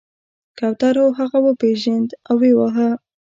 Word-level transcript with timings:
کوترو 0.57 1.05
هغه 1.19 1.37
وپیژند 1.47 2.09
او 2.27 2.35
ویې 2.41 2.53
واهه. 2.57 2.89